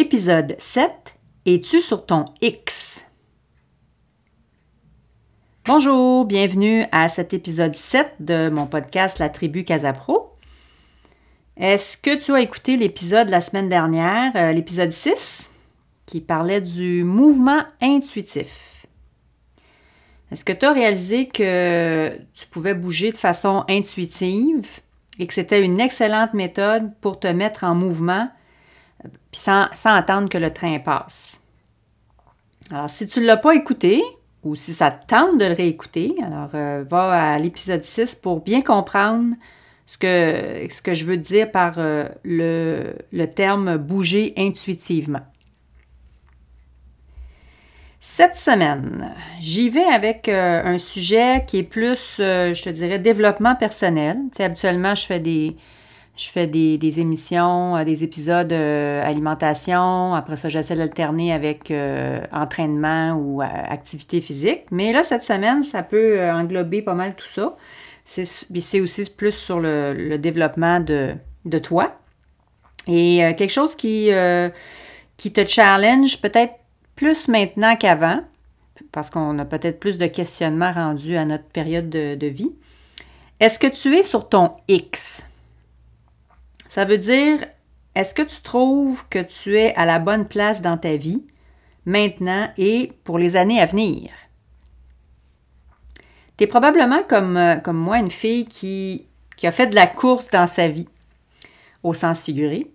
[0.00, 0.92] Épisode 7.
[1.44, 3.04] Es-tu sur ton X?
[5.66, 10.36] Bonjour, bienvenue à cet épisode 7 de mon podcast La Tribu Casapro.
[11.56, 15.50] Est-ce que tu as écouté l'épisode la semaine dernière, euh, l'épisode 6,
[16.06, 18.86] qui parlait du mouvement intuitif?
[20.30, 24.64] Est-ce que tu as réalisé que tu pouvais bouger de façon intuitive
[25.18, 28.30] et que c'était une excellente méthode pour te mettre en mouvement
[29.02, 31.40] puis sans, attendre que le train passe.
[32.70, 34.02] Alors, si tu ne l'as pas écouté,
[34.42, 38.40] ou si ça te tente de le réécouter, alors euh, va à l'épisode 6 pour
[38.40, 39.34] bien comprendre
[39.86, 45.22] ce que, ce que je veux dire par euh, le, le, terme bouger intuitivement.
[48.00, 53.54] Cette semaine, j'y vais avec euh, un sujet qui est plus, je te dirais, développement
[53.54, 54.18] personnel.
[54.34, 55.56] Tu habituellement, je fais des,
[56.18, 60.14] je fais des, émissions, euh, des épisodes euh, alimentation.
[60.14, 64.64] Après ça, j'essaie d'alterner avec euh, entraînement ou activité physique.
[64.72, 67.56] Mais là, cette semaine, ça peut englober pas mal tout ça.
[68.04, 71.96] C'est aussi plus sur le, développement de, toi.
[72.88, 74.10] Et quelque chose qui,
[75.18, 76.54] qui te challenge peut-être
[76.96, 78.20] plus maintenant qu'avant,
[78.92, 82.50] parce qu'on a peut-être plus de questionnements rendus à notre période de, de vie.
[83.40, 85.22] Est-ce que tu es sur ton X?
[86.68, 87.46] Ça veut dire,
[87.94, 91.24] est-ce que tu trouves que tu es à la bonne place dans ta vie,
[91.86, 94.10] maintenant et pour les années à venir?
[96.36, 99.86] Tu es probablement comme, euh, comme moi une fille qui, qui, a fait de la
[99.86, 100.86] course dans sa vie,
[101.82, 102.66] au sens figuré.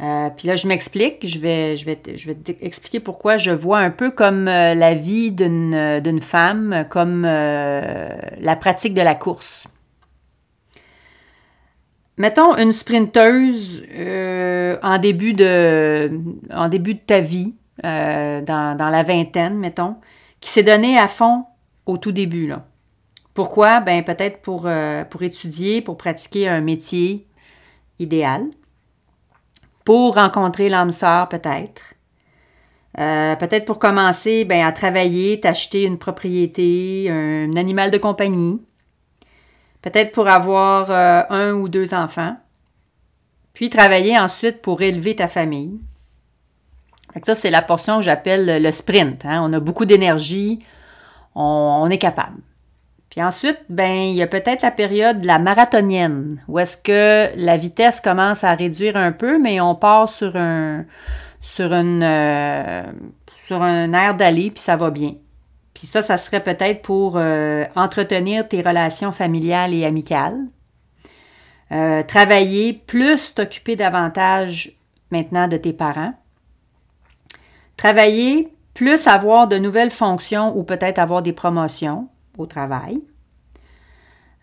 [0.00, 3.80] Euh, puis là, je m'explique, je vais, je, vais, je vais t'expliquer pourquoi je vois
[3.80, 9.68] un peu comme euh, la vie d'une femme, comme la pratique de la course.
[12.18, 16.10] Mettons une sprinteuse euh, en, début de,
[16.52, 19.94] en début de ta vie, euh, dans, la vingtaine, mettons,
[20.40, 21.44] qui s'est donnée à fond
[21.86, 22.48] au tout début.
[22.48, 22.66] Là.
[23.34, 23.78] Pourquoi?
[23.78, 27.28] Ben, peut-être pour, euh, pour étudier, pour pratiquer un métier
[28.00, 28.46] idéal,
[29.84, 31.94] pour rencontrer l'âme sœur, peut-être.
[32.94, 38.60] peut-être pour commencer ben, à travailler, t'acheter une propriété, un animal de compagnie
[39.82, 42.36] peut-être pour avoir euh, un ou deux enfants,
[43.52, 45.80] puis travailler ensuite pour élever ta famille.
[47.22, 49.24] ça, c'est la portion que j'appelle le sprint.
[49.24, 49.40] Hein.
[49.42, 50.60] On a beaucoup d'énergie,
[51.34, 52.38] on, est capable.
[53.10, 57.30] Puis ensuite, ben, il y a peut-être la période de la marathonienne, où est-ce que
[57.36, 60.84] la vitesse commence à réduire un peu, mais on part sur un,
[61.40, 62.82] sur une, euh,
[63.36, 65.14] sur un air d'aller, puis ça va bien.
[65.78, 70.40] Puis ça, ça serait peut-être pour euh, entretenir tes relations familiales et amicales.
[71.70, 74.72] Euh, travailler, plus t'occuper davantage
[75.12, 76.14] maintenant de tes parents.
[77.76, 82.08] Travailler, plus avoir de nouvelles fonctions ou peut-être avoir des promotions
[82.38, 83.00] au travail.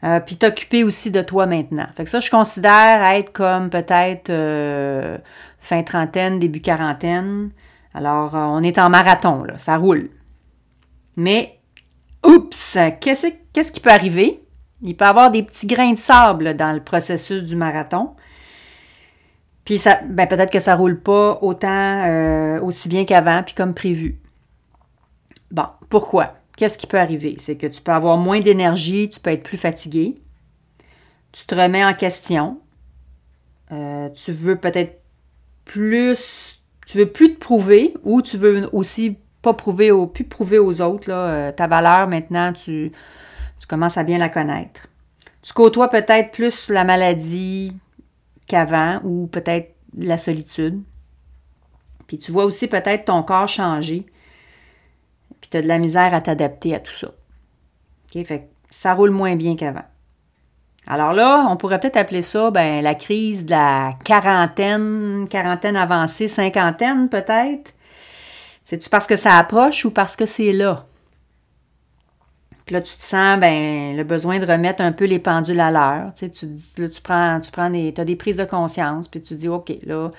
[0.06, 1.88] Euh, puis t'occuper aussi de toi maintenant.
[1.98, 4.32] Fait que ça, je considère être comme peut-être
[5.60, 7.50] fin trentaine, début quarantaine.
[7.94, 10.12] Alors, on est en marathon, là, ça roule.
[11.16, 11.60] Mais,
[12.26, 14.42] oups, qu'est-ce qui peut arriver?
[14.82, 18.16] Il peut y avoir des petits grains de sable dans le processus du marathon.
[19.64, 23.56] Puis ça, ben peut-être que ça ne roule pas autant, euh, aussi bien qu'avant, puis
[23.56, 24.20] comme prévu.
[25.50, 26.36] Bon, pourquoi?
[26.56, 27.36] Qu'est-ce qui peut arriver?
[27.40, 30.16] C'est que tu peux avoir moins d'énergie, tu peux être plus fatigué,
[31.32, 32.60] tu te remets en question,
[33.72, 35.02] euh, tu veux peut-être
[35.66, 39.18] plus, tu veux plus te prouver ou tu veux aussi
[39.54, 42.92] prouver au, plus prouver aux autres euh, ta valeur maintenant, tu,
[43.60, 44.88] tu commences à bien la connaître.
[45.42, 47.78] Tu côtoies peut-être plus la maladie
[48.48, 50.82] qu'avant ou peut-être la solitude.
[52.08, 54.06] Puis tu vois aussi peut-être ton corps changer.
[55.42, 57.08] Puis tu as de la misère à t'adapter à tout ça.
[57.08, 58.24] OK?
[58.26, 59.86] Fait ça roule moins bien qu'avant.
[60.88, 66.28] Alors là, on pourrait peut-être appeler ça ben, la crise de la quarantaine, quarantaine avancée,
[66.28, 67.74] cinquantaine peut-être.
[68.66, 70.88] C'est-tu parce que ça approche ou parce que c'est là?
[72.66, 75.70] Puis là, tu te sens ben, le besoin de remettre un peu les pendules à
[75.70, 76.12] l'heure.
[76.16, 79.36] Tu, sais, tu, tu prends, tu prends des, as des prises de conscience, puis tu
[79.36, 80.12] dis, OK, là,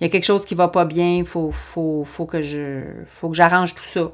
[0.00, 2.80] il y a quelque chose qui va pas bien, il faut, faut, faut, que je,
[3.06, 4.10] faut que j'arrange tout ça.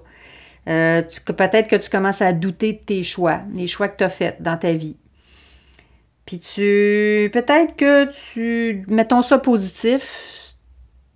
[0.69, 1.03] Euh,
[1.35, 4.43] peut-être que tu commences à douter de tes choix, les choix que tu as faits
[4.43, 4.97] dans ta vie.
[6.27, 10.40] Puis tu, peut-être que tu, mettons ça positif,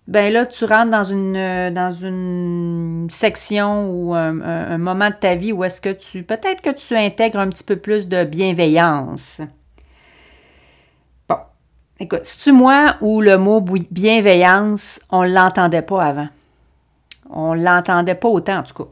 [0.06, 5.64] ben là, tu rentres dans une, euh, section ou un, moment de ta vie où
[5.64, 9.40] est-ce que tu, peut-être que tu intègres un petit peu plus de bienveillance.
[11.28, 11.36] Bon,
[11.98, 16.28] écoute, c'est-tu moi ou le mot bienveillance, on ne l'entendait pas avant?
[17.30, 18.90] On l'entendait pas autant, en tout cas.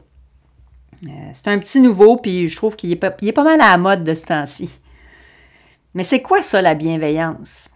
[1.07, 3.71] Euh, c'est un petit nouveau, puis je trouve qu'il est, pas, est pas mal à
[3.71, 4.79] la mode de ce temps-ci.
[5.93, 7.69] Mais c'est quoi ça, la bienveillance?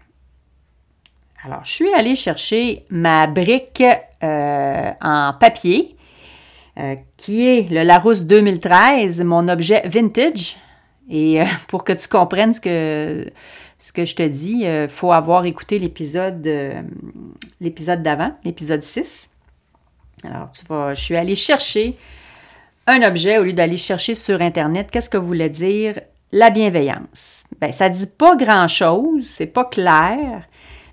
[1.45, 3.83] Alors, je suis allée chercher ma brique
[4.23, 5.95] euh, en papier,
[6.79, 10.57] euh, qui est le Larousse 2013, mon objet vintage.
[11.09, 15.77] Et euh, pour que tu comprennes ce que, je te dis, il faut avoir écouté
[15.77, 16.49] l'épisode,
[17.61, 19.29] l'épisode d'avant, l'épisode 6.
[20.23, 21.97] Alors, tu vas, je suis allée chercher
[22.87, 24.89] un objet au lieu d'aller chercher sur Internet.
[24.89, 25.99] Qu'est-ce que voulait dire?
[26.31, 27.43] La bienveillance?
[27.61, 30.43] Bien, ça ne dit pas grand-chose, c'est pas clair,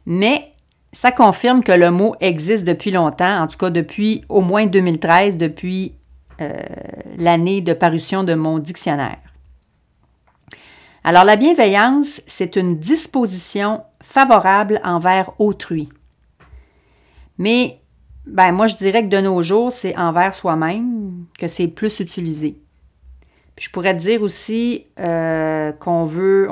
[0.06, 0.53] mais
[0.93, 5.39] ça confirme que le mot existe depuis longtemps, en tout cas depuis au moins 2013,
[5.39, 5.95] depuis
[6.41, 6.53] euh,
[7.19, 9.19] l'année de parution de mon dictionnaire.
[11.03, 15.91] Alors la bienveillance, c'est une disposition favorable envers autrui.
[17.39, 17.81] Mais
[18.27, 22.57] ben, moi, je dirais que de nos jours, c'est envers soi-même que c'est plus utilisé
[23.56, 26.49] je pourrais dire aussi euh, qu'on veut.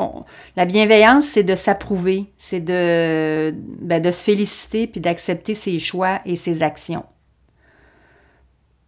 [0.56, 6.20] la bienveillance, c'est de s'approuver, c'est de, ben, de se féliciter puis d'accepter ses choix
[6.24, 7.04] et ses actions.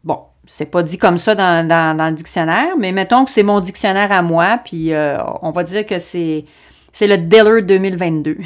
[0.04, 4.12] Bon, c'est pas dit comme ça dans, le dictionnaire, mais mettons que c'est mon dictionnaire
[4.12, 6.44] à moi, puis euh, on va dire que c'est,
[6.92, 8.36] c'est le Diller 2022.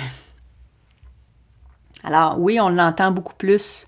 [2.05, 3.87] Alors, oui, on l'entend beaucoup plus,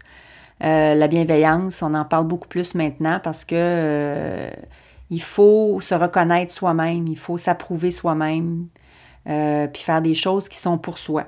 [0.62, 4.50] euh, la bienveillance, on en parle beaucoup plus maintenant parce que
[5.10, 8.68] il faut se reconnaître soi-même, il faut s'approuver soi-même,
[9.28, 11.26] euh, puis faire des choses qui sont pour soi.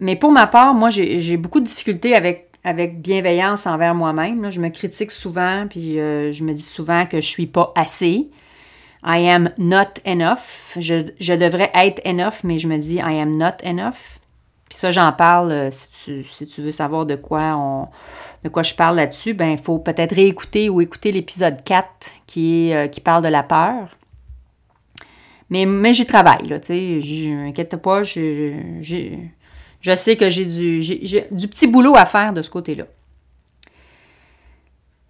[0.00, 4.50] mais pour ma part, moi, j'ai beaucoup de difficultés avec, avec bienveillance envers moi-même.
[4.50, 8.30] Je me critique souvent, puis euh, je me dis souvent que je suis pas assez.
[9.02, 10.74] I am not enough.
[10.76, 14.18] Je, je, devrais être enough, mais je me dis I am not enough.
[14.68, 17.88] Puis ça, j'en parle euh, si tu, si tu veux savoir de quoi on,
[18.44, 21.88] de quoi je parle là-dessus, ben il faut peut-être réécouter ou écouter l'épisode 4
[22.26, 23.96] qui, euh, qui parle de la peur.
[25.48, 28.52] Mais, mais j'y travaille, là, tu sais, inquiète pas, je
[29.94, 30.80] sais que j'ai du,
[31.30, 32.84] du petit boulot à faire de ce côté-là.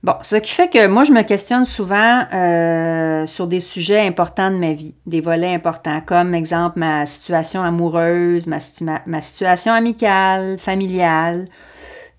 [0.04, 4.50] Bon, ce qui fait que moi, je me questionne souvent euh, sur des sujets importants
[4.50, 8.58] de ma vie, des volets importants, comme exemple ma situation amoureuse, ma,
[9.06, 11.46] ma situation amicale, familiale,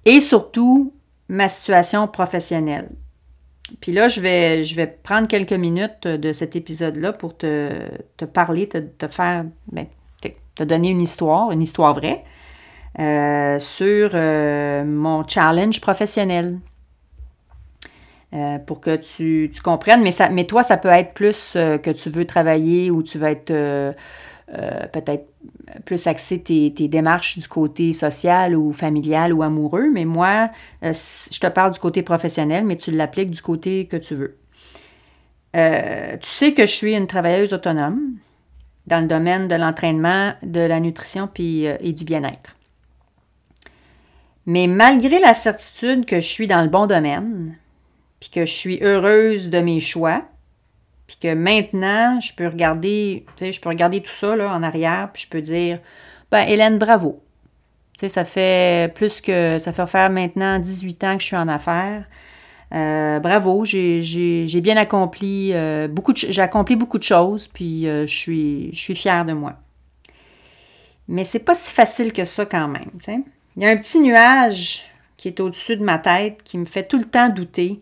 [0.04, 0.95] et surtout
[1.30, 2.90] ma situation professionnelle.
[3.80, 9.46] Puis là, je vais, prendre quelques minutes de cet épisode-là pour te, parler, te, faire,
[9.72, 9.88] ben,
[10.56, 12.24] te, donner une histoire, une histoire vraie,
[13.00, 16.60] euh, sur euh, mon challenge professionnel.
[18.34, 22.26] Euh, pour que tu, comprennes, mais, ça, toi, ça peut être plus que tu veux
[22.26, 23.96] travailler ou tu vas être
[24.48, 25.28] peut-être
[25.86, 30.50] plus axer tes, démarches du côté social ou familial ou amoureux, mais moi,
[30.84, 34.38] euh, je te parle du côté professionnel, mais tu l'appliques du côté que tu veux.
[35.56, 38.18] Euh, tu sais que je suis une travailleuse autonome
[38.88, 42.56] dans le domaine de l'entraînement, de la nutrition puis, euh, et du bien-être.
[44.46, 47.58] Mais malgré la certitude que je suis dans le bon domaine,
[48.20, 50.24] puis que je suis heureuse de mes choix,
[51.08, 55.10] puis que maintenant, je peux regarder, tu sais, je peux regarder tout ça en arrière,
[55.14, 55.80] puis je peux dire,
[56.32, 57.22] ben Hélène, bravo.
[57.98, 61.48] Tu ça fait plus que, ça fait faire maintenant 18 ans que je suis en
[61.48, 62.06] affaires.
[62.74, 68.14] Euh, bravo, j'ai bien accompli euh, beaucoup j'ai accompli beaucoup de choses, puis euh, je,
[68.14, 69.54] suis, fière de moi.
[71.08, 72.90] Mais c'est pas si facile que ça quand même.
[73.56, 76.84] Il y a un petit nuage qui est au-dessus de ma tête qui me fait
[76.84, 77.82] tout le temps douter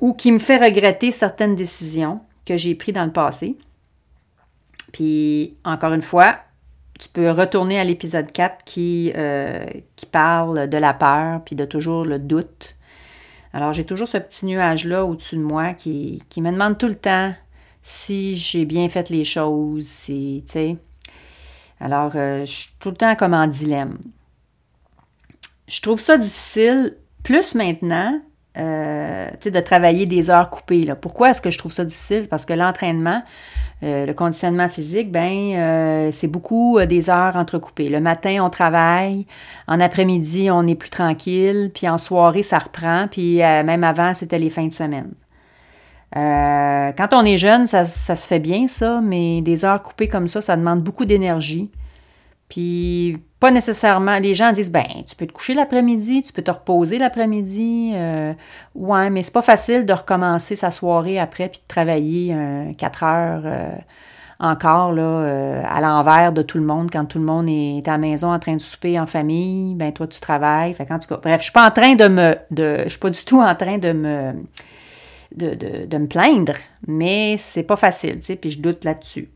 [0.00, 3.56] ou qui me fait regretter certaines décisions que j'ai prises dans le passé.
[4.92, 6.38] Puis, encore une fois,
[6.98, 9.64] tu peux retourner à l'épisode 4 qui, euh,
[9.96, 12.74] qui parle de la peur, puis de toujours le doute.
[13.52, 16.94] Alors, j'ai toujours ce petit nuage-là au-dessus de moi qui, qui, me demande tout le
[16.94, 17.34] temps
[17.82, 20.76] si j'ai bien fait les choses, si, tu sais.
[21.80, 23.98] Alors, euh, je suis tout le temps comme en dilemme.
[25.66, 28.20] Je trouve ça difficile, plus maintenant
[28.58, 30.92] euh, de travailler des heures coupées.
[31.00, 32.26] Pourquoi est-ce que je trouve ça difficile?
[32.28, 33.22] Parce que l'entraînement,
[33.84, 37.88] euh, le conditionnement physique, ben, euh, c'est beaucoup des heures entrecoupées.
[37.88, 39.26] Le matin, on travaille.
[39.68, 41.70] En après-midi, on est plus tranquille.
[41.72, 43.06] Puis en soirée, ça reprend.
[43.08, 45.12] Puis même avant, c'était les fins de semaine.
[46.12, 50.26] quand on est jeune, ça, ça, se fait bien, ça, mais des heures coupées comme
[50.26, 51.70] ça, ça demande beaucoup d'énergie.
[52.48, 54.18] Puis pas nécessairement.
[54.18, 57.92] Les gens disent ben, tu peux te coucher l'après-midi, tu peux te reposer l'après-midi.
[57.94, 58.34] Euh,
[58.74, 63.02] ouais, mais c'est pas facile de recommencer sa soirée après puis de travailler euh, quatre
[63.02, 63.70] heures euh,
[64.38, 67.98] encore là, à l'envers de tout le monde quand tout le monde est à la
[67.98, 69.74] maison en train de souper en famille.
[69.74, 70.76] Ben toi, tu travailles.
[70.78, 72.36] Bref, je suis pas en train de me.
[72.50, 74.32] De, je suis pas du tout en train de me.
[75.34, 75.54] De,
[75.86, 76.54] de, me plaindre,
[76.88, 79.30] mais c'est pas facile, tu sais, puis je doute là-dessus.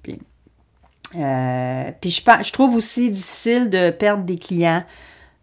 [1.17, 4.83] Euh, puis je, je, trouve aussi difficile de perdre des clients,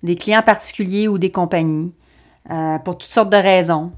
[0.04, 1.94] des clients particuliers ou des compagnies,
[2.50, 3.92] euh, pour toutes sortes de raisons.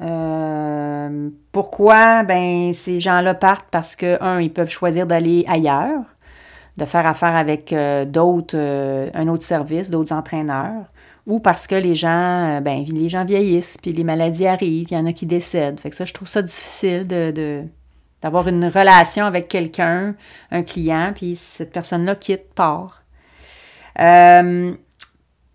[0.00, 2.22] Euh, pourquoi?
[2.22, 6.04] Ben, ces gens-là partent parce que, un, ils peuvent choisir d'aller ailleurs,
[6.78, 7.74] de faire affaire avec
[8.08, 8.56] d'autres,
[9.12, 10.86] un autre service, d'autres entraîneurs,
[11.26, 14.96] ou parce que les gens, ben, les gens vieillissent, puis les maladies arrivent, il y
[14.96, 15.80] en a qui décèdent.
[15.80, 17.66] Fait que ça, je trouve ça difficile de
[18.22, 20.14] d'avoir une relation avec quelqu'un,
[20.50, 23.02] un client, puis cette personne-là quitte, part.
[23.98, 24.72] Euh,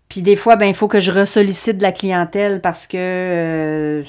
[0.08, 4.02] puis des fois, ben, il faut que je ressollicite de la clientèle parce que euh,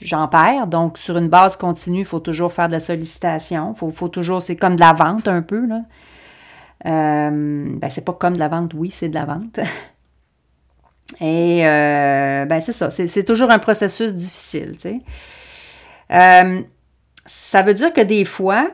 [0.00, 0.66] j'en perds.
[0.66, 3.74] Donc, sur une base continue, il faut toujours faire de la sollicitation.
[3.82, 5.66] Il faut, toujours, c'est comme de la vente un peu.
[5.66, 5.80] Là.
[6.86, 9.60] Euh, ben, c'est pas comme de la vente, oui, c'est de la vente.
[11.20, 14.76] Et ben, c'est ça, c'est, toujours un processus difficile.
[14.78, 15.00] Tu
[16.10, 16.66] sais.
[17.26, 18.70] Ça veut dire que des fois,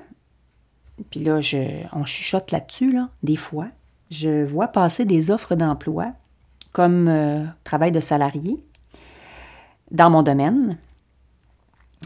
[1.11, 1.41] puis là,
[1.93, 3.67] on chuchote là-dessus, là, des fois,
[4.11, 6.13] je vois passer des offres d'emploi
[6.73, 8.63] comme euh, travail de salarié
[9.91, 10.79] dans mon domaine,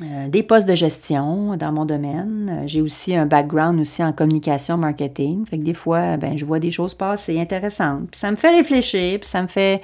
[0.03, 2.65] euh, des postes de gestion dans mon domaine.
[2.67, 5.47] J'ai aussi un background aussi en communication marketing.
[5.47, 8.15] Fait que des fois, ben, je vois des choses passer intéressantes.
[8.15, 9.81] Ça me fait réfléchir, puis ça me fait.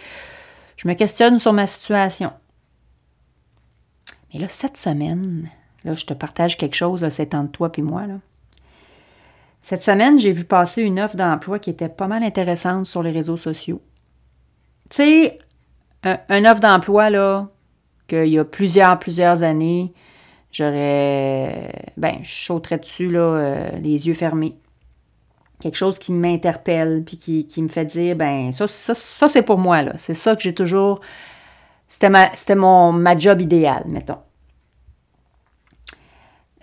[0.77, 2.33] Je me questionne sur ma situation.
[4.33, 5.49] Mais là, cette semaine,
[5.85, 8.07] Là, je te partage quelque chose, c'est entre toi et moi.
[8.07, 8.15] Là.
[9.63, 13.13] Cette semaine, j'ai vu passer une offre d'emploi qui était pas mal intéressante sur les
[13.13, 13.81] réseaux sociaux.
[14.91, 15.39] Tu sais,
[16.03, 17.49] un, offre d'emploi, là,
[18.09, 19.93] qu'il y a plusieurs, plusieurs années,
[20.51, 21.93] j'aurais.
[21.97, 24.57] Ben, je sauterais dessus, là, euh, les yeux fermés.
[25.61, 29.59] Quelque chose qui m'interpelle, puis qui, me fait dire, ben, ça, ça, ça c'est pour
[29.59, 29.93] moi, là.
[29.95, 31.01] C'est ça que j'ai toujours.
[31.87, 34.19] C'était ma, mon, ma job idéal, mettons.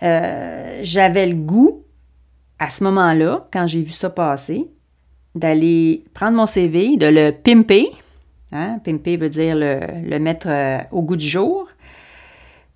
[0.02, 1.84] Euh, j'avais le goût,
[2.58, 4.68] à ce moment-là, quand j'ai vu ça passer,
[5.34, 7.86] d'aller prendre mon CV, de le pimper.
[8.52, 8.78] Hein?
[8.84, 11.68] Pimper veut dire le, mettre euh, au goût du jour,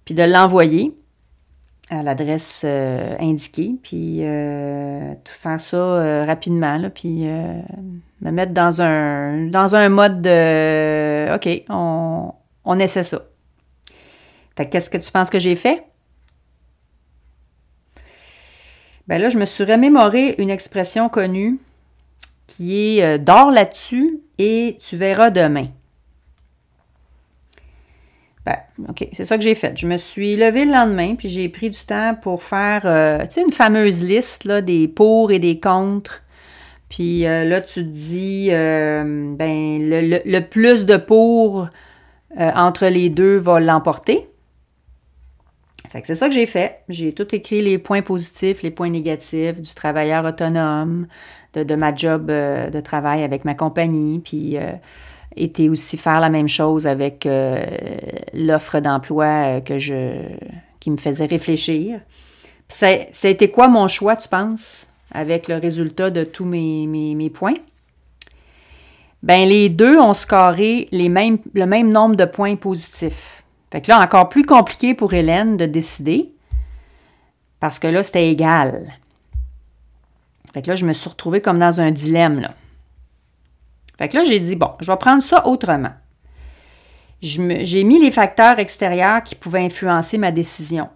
[0.04, 0.97] puis de l'envoyer
[1.90, 4.21] à l'adresse euh, indiquée, puis
[5.25, 11.64] tout faire ça rapidement, là, puis me mettre dans un, dans un mode de OK,
[11.69, 12.33] on,
[12.64, 13.23] on essaie ça.
[14.57, 15.85] Fait qu'est-ce que tu penses que j'ai fait?
[19.06, 21.58] Ben là, je me suis remémoré une expression connue
[22.46, 25.66] qui est euh, dors là-dessus et tu verras demain.
[28.46, 28.56] Ben,
[28.88, 29.76] OK, c'est ça que j'ai fait.
[29.76, 33.32] Je me suis levée le lendemain, puis j'ai pris du temps pour faire, euh, tu
[33.32, 36.23] sais, une fameuse liste là, des pour et des contre.
[36.90, 41.68] Puis euh, là, tu te dis, ben, le, plus de pour
[42.38, 44.28] entre les deux va l'emporter
[46.03, 46.81] c'est ça que j'ai fait.
[46.88, 51.07] J'ai tout écrit les points positifs, les points négatifs du travailleur autonome,
[51.55, 54.73] de, ma job euh, de travail avec ma compagnie, puis euh,
[55.37, 57.64] était aussi faire la même chose avec euh,
[58.33, 60.14] l'offre d'emploi que je
[60.81, 62.00] qui me faisait réfléchir.
[62.69, 66.87] Ça, ça, a été quoi mon choix, tu penses, avec le résultat de tous mes,
[66.87, 67.55] mes, points?
[69.23, 73.44] Ben les deux ont scoré les mêmes, le même nombre de points positifs.
[73.75, 76.33] Fait que là, encore plus compliqué pour Hélène de décider,
[77.59, 78.93] parce que là, c'était égal.
[80.52, 82.54] Fait que là, je me suis retrouvée comme dans un dilemme, là.
[83.99, 85.90] Fait que là, j'ai dit, bon, je vais prendre ça autrement.
[87.21, 90.88] J'ai mis les facteurs extérieurs qui pouvaient influencer ma décision.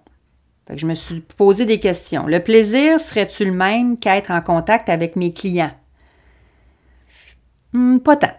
[0.69, 2.29] Fait que je me suis posé des questions.
[2.29, 5.75] Le plaisir serait-tu le même qu'être en contact avec mes clients?
[7.73, 8.37] Hmm, pas tant.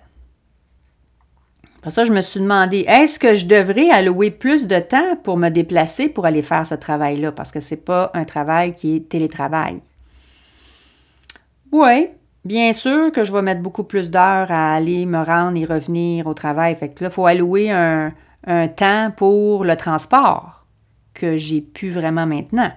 [1.79, 5.37] Après ça, je me suis demandé, est-ce que je devrais allouer plus de temps pour
[5.37, 7.31] me déplacer pour aller faire ce travail-là?
[7.31, 9.81] Parce que ce n'est pas un travail qui est télétravail.
[11.71, 12.09] Oui,
[12.43, 16.27] bien sûr que je vais mettre beaucoup plus d'heures à aller me rendre et revenir
[16.27, 16.75] au travail.
[16.81, 18.11] Il faut allouer un,
[18.45, 20.65] un temps pour le transport
[21.13, 22.71] que j'ai pu vraiment maintenant.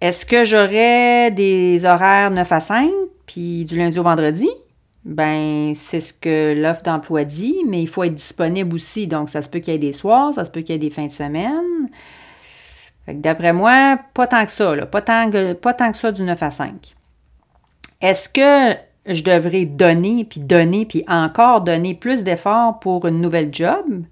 [0.00, 2.90] Est-ce que j'aurais des horaires 9 à 5,
[3.26, 4.48] puis du lundi au vendredi?
[5.04, 9.06] Ben, c'est ce que l'offre d'emploi dit, mais il faut être disponible aussi.
[9.06, 10.78] Donc, ça se peut qu'il y ait des soirs, ça se peut qu'il y ait
[10.78, 11.90] des fins de semaine.
[13.06, 16.42] D'après moi, pas tant que ça, Pas, tant que, pas tant que ça du 9
[16.42, 16.94] à 5.
[18.00, 23.52] Est-ce que je devrais donner, puis donner, puis encore donner plus d'efforts pour une nouvelle
[23.52, 24.04] job?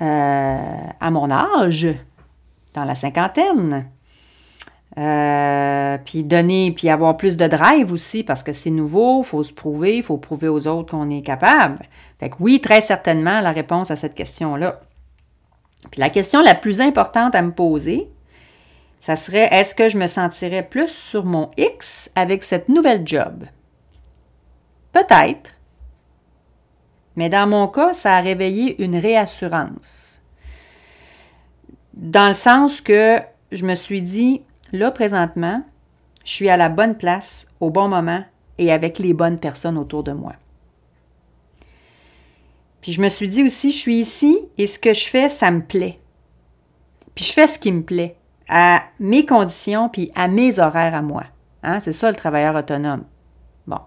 [0.00, 0.56] Euh,
[1.00, 1.88] à mon âge,
[2.74, 3.90] dans la cinquantaine?
[4.98, 9.44] Euh, puis donner, puis avoir plus de drive aussi, parce que c'est nouveau, il faut
[9.44, 11.78] se prouver, il faut prouver aux autres qu'on est capable.
[12.18, 14.80] Fait que oui, très certainement, la réponse à cette question-là.
[15.92, 18.10] Puis la question la plus importante à me poser,
[19.00, 23.44] ça serait est-ce que je me sentirais plus sur mon X avec cette nouvelle job?
[24.92, 25.54] Peut-être.
[27.14, 30.22] Mais dans mon cas, ça a réveillé une réassurance.
[31.94, 33.20] Dans le sens que
[33.52, 35.62] je me suis dit, là, présentement,
[36.24, 38.24] je suis à la bonne place, au bon moment
[38.58, 40.34] et avec les bonnes personnes autour de moi.
[42.80, 45.50] Puis je me suis dit aussi, je suis ici et ce que je fais, ça
[45.50, 45.98] me plaît.
[47.14, 48.16] Puis je fais ce qui me plaît,
[48.48, 51.24] à mes conditions, puis à mes horaires à moi.
[51.62, 51.80] Hein?
[51.80, 53.04] C'est ça le travailleur autonome.
[53.66, 53.80] Bon.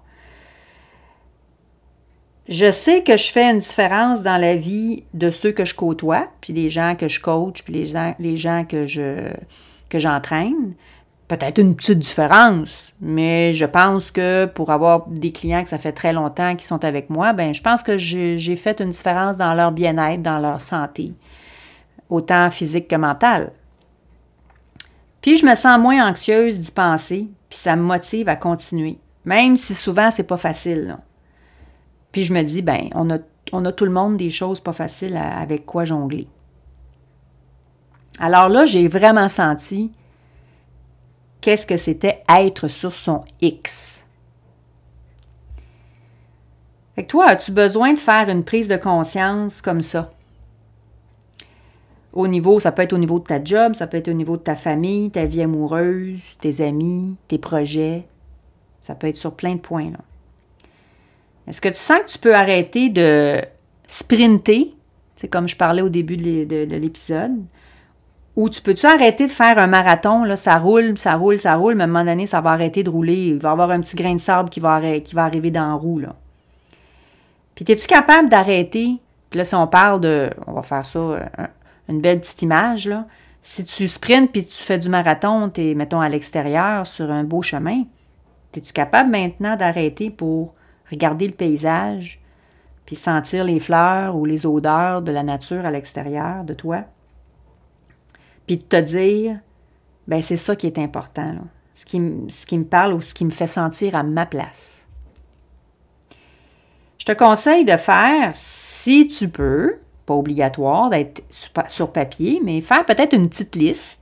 [2.50, 6.28] Je sais que je fais une différence dans la vie de ceux que je côtoie,
[6.42, 9.32] puis les gens que je coach, puis les les gens que je
[9.91, 10.74] que j'entraîne
[11.27, 15.93] peut-être une petite différence, mais je pense que pour avoir des clients que ça fait
[15.93, 19.53] très longtemps qui sont avec moi, ben je pense que j'ai fait une différence dans
[19.53, 21.13] leur bien-être, dans leur santé,
[22.10, 23.53] autant physique que mentale.
[25.21, 29.55] Puis je me sens moins anxieuse d'y penser, puis ça me motive à continuer, même
[29.55, 30.98] si souvent c'est pas facile.
[32.12, 33.19] Puis je me dis ben on a
[33.53, 36.27] on a tout le monde des choses pas faciles avec quoi jongler.
[38.24, 39.92] Alors là, j'ai vraiment senti
[41.42, 44.06] qu'est-ce que c'était être sur son X.
[46.96, 50.13] Fait que toi, as-tu besoin de faire une prise de conscience comme ça?
[52.13, 54.38] Au niveau, ça peut être au niveau de ta job, ça peut être au niveau
[54.38, 58.06] de ta famille, ta vie amoureuse, tes amis, tes projets.
[58.82, 59.93] Ça peut être sur plein de points.
[61.48, 63.41] Est-ce que tu sens que tu peux arrêter de
[63.88, 64.76] sprinter?
[65.15, 67.41] C'est comme je parlais au début de l'épisode.
[68.36, 71.76] Ou tu peux-tu arrêter de faire un marathon, là, ça roule, ça roule, ça roule,
[71.76, 73.28] mais à un moment donné, ça va arrêter de rouler.
[73.28, 74.80] Il va y avoir un petit grain de sable qui va,
[75.17, 76.00] arriver dans la roue.
[76.00, 76.15] Là.
[77.56, 79.00] Puis, es-tu capable d'arrêter?
[79.30, 80.30] Puis là, si on parle de.
[80.48, 81.20] On va faire ça, euh,
[81.89, 83.06] une belle petite image, là.
[83.44, 87.24] Si tu sprintes puis tu fais du marathon, tu es, mettons, à l'extérieur, sur un
[87.24, 87.84] beau chemin,
[88.56, 90.54] es-tu capable maintenant d'arrêter pour
[90.91, 92.20] regarder le paysage,
[92.86, 96.84] puis sentir les fleurs ou les odeurs de la nature à l'extérieur de toi?
[98.47, 99.39] Puis de te dire,
[100.08, 101.36] ben c'est ça qui est important,
[101.73, 104.88] Ce, qui, ce qui me parle ou ce qui me fait sentir à ma place.
[106.97, 112.86] Je te conseille de faire, si tu peux, pas obligatoire d'être sur papier, mais faire
[112.86, 114.01] peut-être une petite liste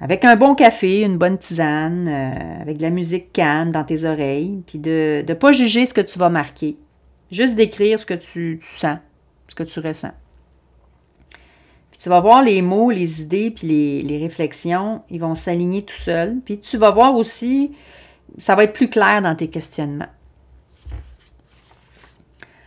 [0.00, 4.04] avec un bon café, une bonne tisane, euh, avec de la musique calme dans tes
[4.04, 6.76] oreilles, puis de ne pas juger ce que tu vas marquer.
[7.30, 8.98] Juste d'écrire ce que tu sens,
[9.46, 10.10] ce que tu ressens
[12.02, 16.40] tu vas voir les mots, les idées, puis les, réflexions, ils vont s'aligner tout seuls.
[16.44, 17.70] Puis tu vas voir aussi,
[18.38, 20.08] ça va être plus clair dans tes questionnements.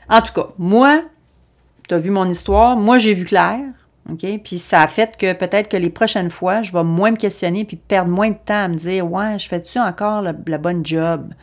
[0.08, 1.02] En tout cas, moi,
[1.90, 3.60] tu as vu mon histoire, moi j'ai vu clair,
[4.10, 4.26] OK?
[4.42, 7.66] Puis ça a fait que peut-être que les prochaines fois, je vais moins me questionner
[7.66, 11.34] puis perdre moins de temps à me dire, ouais, je fais-tu encore la bonne job?
[11.34, 11.36] Tu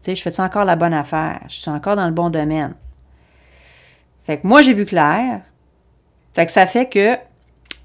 [0.00, 1.42] sais, je fais-tu encore la bonne affaire?
[1.46, 2.74] Je suis encore dans le bon domaine?
[4.24, 5.42] Fait que moi, j'ai vu clair.
[6.34, 7.16] Fait que ça fait que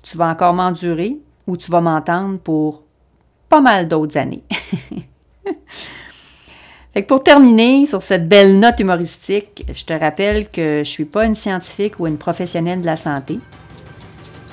[0.03, 2.83] tu vas encore m'endurer ou tu vas m'entendre pour
[3.49, 4.43] pas mal d'autres années.
[6.93, 10.83] fait que pour terminer sur cette belle note humoristique, je te rappelle que je ne
[10.83, 13.39] suis pas une scientifique ou une professionnelle de la santé.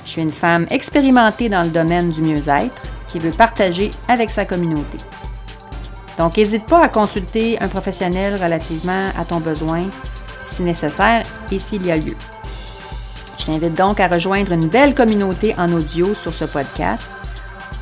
[0.05, 4.45] Je suis une femme expérimentée dans le domaine du mieux-être qui veut partager avec sa
[4.45, 4.97] communauté.
[6.17, 9.85] Donc, n'hésite pas à consulter un professionnel relativement à ton besoin
[10.45, 12.15] si nécessaire et s'il y a lieu.
[13.37, 17.09] Je t'invite donc à rejoindre une belle communauté en audio sur ce podcast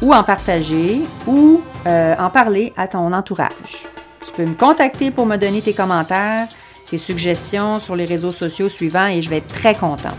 [0.01, 3.85] ou en partager ou euh, en parler à ton entourage.
[4.25, 6.47] Tu peux me contacter pour me donner tes commentaires,
[6.89, 10.15] tes suggestions sur les réseaux sociaux suivants et je vais être très contente.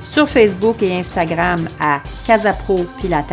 [0.00, 3.32] Sur Facebook et Instagram à Casapro Pilates,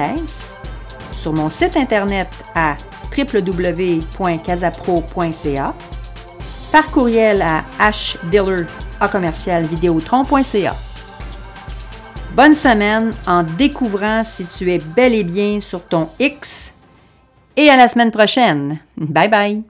[1.15, 2.75] sur mon site internet à
[3.15, 5.73] www.casapro.ca,
[6.71, 8.65] par courriel à hdiller.
[12.35, 16.73] Bonne semaine en découvrant si tu es bel et bien sur ton X
[17.55, 18.79] et à la semaine prochaine.
[18.97, 19.63] Bye bye!